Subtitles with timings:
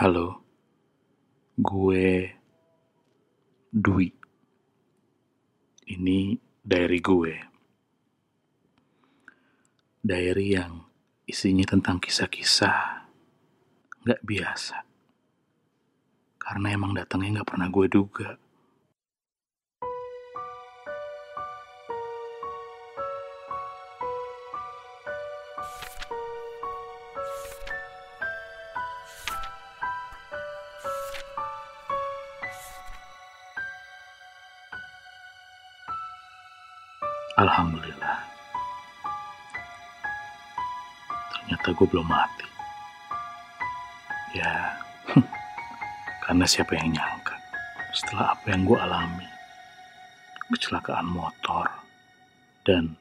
[0.00, 0.32] Halo,
[1.60, 2.32] gue
[3.68, 4.08] Dwi.
[5.92, 7.34] Ini diary gue.
[10.00, 10.88] Diary yang
[11.28, 13.12] isinya tentang kisah-kisah
[14.00, 14.88] nggak biasa.
[16.40, 18.40] Karena emang datangnya nggak pernah gue duga.
[37.40, 38.20] Alhamdulillah.
[41.32, 42.44] Ternyata gue belum mati.
[44.36, 44.76] Ya,
[46.28, 47.40] karena siapa yang nyangka
[47.96, 49.24] setelah apa yang gue alami,
[50.52, 51.64] kecelakaan motor,
[52.68, 52.92] dan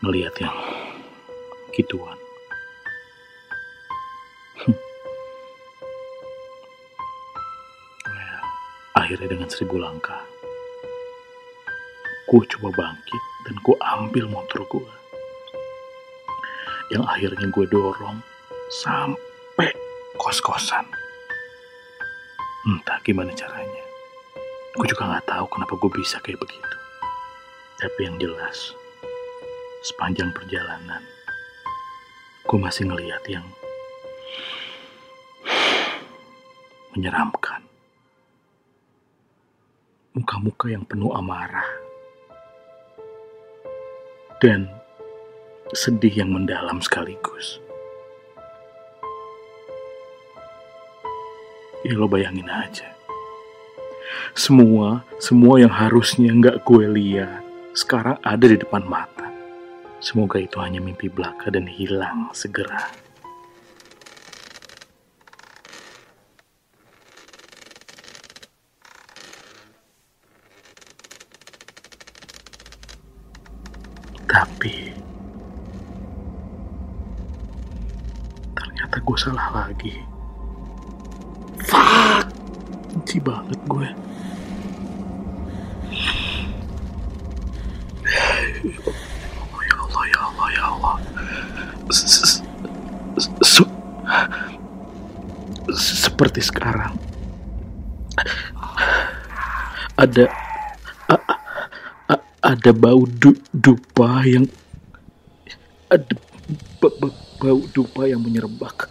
[0.00, 0.56] ngeliat yang
[1.76, 2.16] gituan.
[8.96, 10.24] akhirnya dengan seribu langkah,
[12.26, 14.92] gue coba bangkit dan gue ambil motor gue
[16.90, 18.18] yang akhirnya gue dorong
[18.82, 19.70] sampai
[20.18, 20.86] kos-kosan.
[22.66, 23.84] Entah gimana caranya.
[24.74, 26.76] Gue juga nggak tahu kenapa gue bisa kayak begitu.
[27.78, 28.74] Tapi yang jelas
[29.86, 31.02] sepanjang perjalanan
[32.42, 33.46] gue masih ngeliat yang
[36.90, 37.62] menyeramkan.
[40.18, 41.85] Muka-muka yang penuh amarah
[44.40, 44.68] dan
[45.72, 47.58] sedih yang mendalam sekaligus.
[51.86, 52.92] Ya lo bayangin aja.
[54.36, 57.40] Semua, semua yang harusnya nggak gue lihat,
[57.72, 59.30] sekarang ada di depan mata.
[60.02, 63.05] Semoga itu hanya mimpi belaka dan hilang segera.
[74.26, 74.92] Tapi
[78.52, 79.94] ternyata gue salah lagi.
[81.66, 82.26] Fuck,
[82.92, 83.88] benci banget gue.
[89.66, 90.92] Ya ya ya
[95.76, 96.94] Seperti sekarang.
[99.96, 100.28] Ada
[102.46, 104.46] ada bau du- dupa yang
[105.90, 106.14] ada
[106.78, 108.86] ba- ba- bau dupa yang menyerbak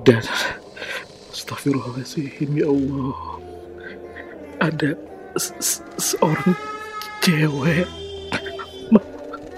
[0.00, 0.24] dan
[1.30, 3.20] Astagfirullahaladzim ya Allah.
[4.60, 4.90] Ada
[5.36, 6.56] se- se- seorang
[7.20, 7.84] cewek.
[8.88, 9.04] Ma-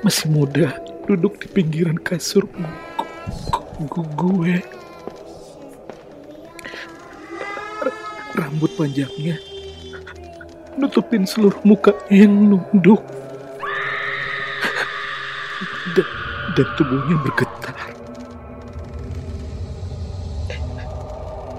[0.02, 4.56] masih muda duduk di pinggiran kasur gu- gu- gue.
[8.34, 9.36] Rambut panjangnya
[10.76, 13.02] nutupin seluruh muka yang nunduk.
[15.92, 16.08] Dan,
[16.56, 17.76] dan tubuhnya bergetar.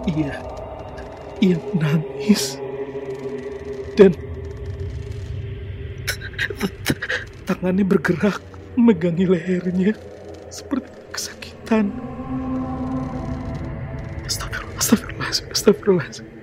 [0.03, 0.35] Ia
[1.43, 2.55] ia menangis.
[3.99, 4.15] Dan
[7.43, 8.39] tangannya bergerak
[8.79, 9.93] memegangi lehernya
[10.47, 11.91] seperti kesakitan.
[14.23, 16.42] Astagfirullah, astagfirullahaladzim, astagfirullahaladzim.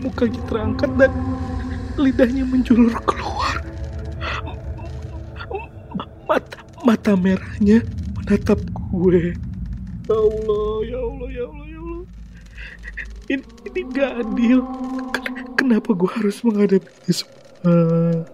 [0.00, 1.12] Mukanya terangkat dan
[1.96, 3.60] lidahnya menjulur keluar.
[6.24, 7.84] Mata, mata merahnya
[8.16, 8.60] menatap
[8.92, 9.34] gue.
[10.06, 12.02] Ya Allah, ya Allah, ya Allah, ya Allah.
[13.28, 14.58] Ini, ini gak adil.
[15.12, 18.24] Ken- Kenapa gue harus menghadapi ini semua?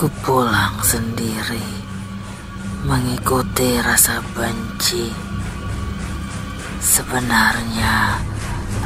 [0.00, 1.60] Ku pulang sendiri,
[2.88, 5.12] mengikuti rasa benci.
[6.80, 8.16] Sebenarnya,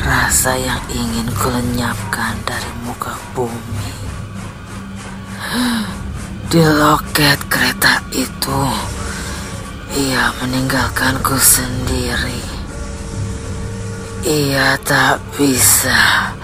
[0.02, 3.94] rasa yang ingin kulenyapkan dari muka bumi.
[6.50, 8.62] Di loket kereta itu,
[9.94, 12.43] ia meninggalkanku sendiri.
[14.26, 16.34] Ia tak bisa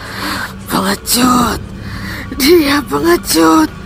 [0.71, 1.59] Pengecut.
[2.39, 3.80] Dia pengecut.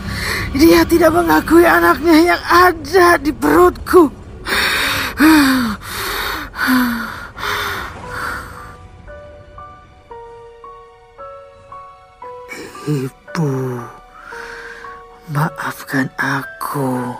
[0.54, 4.06] Dia tidak mengakui anaknya yang ada di perutku.
[12.84, 13.50] Ibu,
[15.34, 17.18] maafkan aku.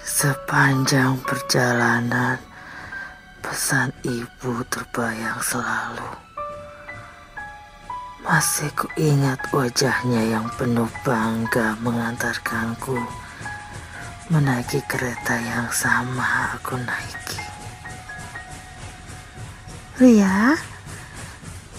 [0.00, 2.40] Sepanjang perjalanan,
[3.44, 6.27] pesan ibu terbayang selalu.
[8.28, 13.00] Masih ku ingat wajahnya yang penuh bangga mengantarkanku
[14.28, 17.40] menaiki kereta yang sama aku naiki.
[19.96, 20.60] Ria,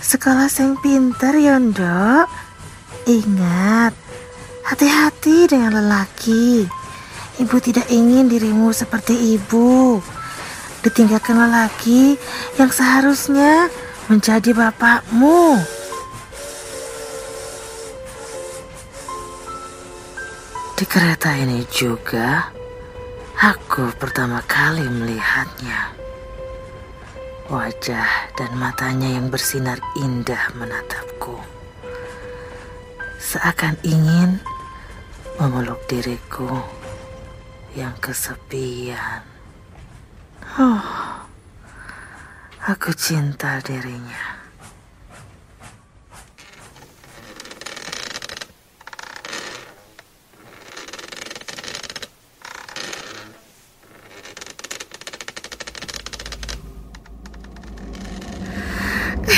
[0.01, 2.25] sekolah sing pinter Yondo.
[3.05, 3.93] Ingat,
[4.65, 6.65] hati-hati dengan lelaki.
[7.37, 10.01] Ibu tidak ingin dirimu seperti ibu.
[10.81, 12.17] Ditinggalkan lelaki
[12.57, 13.69] yang seharusnya
[14.09, 15.77] menjadi bapakmu.
[20.79, 22.55] Di kereta ini juga,
[23.35, 25.91] aku pertama kali melihatnya.
[27.51, 31.35] Wajah dan matanya yang bersinar indah menatapku.
[33.19, 34.39] Seakan ingin
[35.35, 36.47] memeluk diriku
[37.75, 39.27] yang kesepian.
[40.63, 40.79] Oh,
[42.63, 44.28] aku cinta dirinya.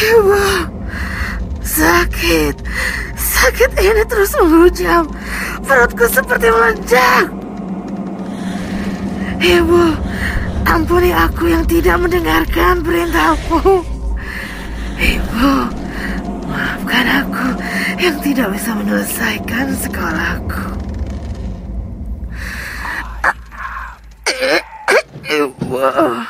[0.01, 0.45] Ibu,
[1.61, 2.55] sakit,
[3.13, 5.05] sakit ini terus menghujam.
[5.61, 7.29] Perutku seperti meledak.
[9.37, 9.83] Ibu,
[10.65, 13.85] ampuni aku yang tidak mendengarkan perintahmu.
[14.97, 15.53] Ibu,
[16.49, 17.47] maafkan aku
[18.01, 20.65] yang tidak bisa menyelesaikan sekolahku.
[25.29, 26.20] Ibu.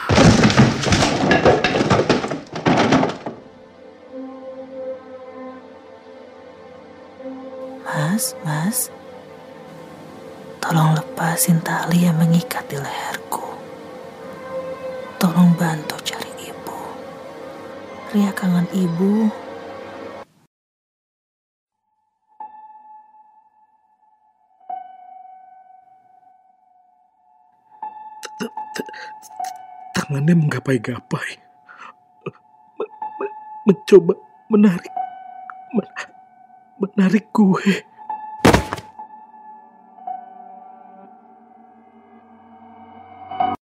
[8.22, 8.80] Mas, mas,
[10.62, 13.42] tolong lepasin tali yang mengikat di leherku.
[15.18, 16.78] Tolong bantu cari ibu.
[18.14, 19.26] Ria kangen ibu.
[29.98, 31.42] Tangannya menggapai-gapai.
[32.78, 33.36] Me- me-
[33.66, 34.14] mencoba
[34.54, 34.94] menarik
[35.74, 35.90] men-
[36.78, 37.90] menarik gue.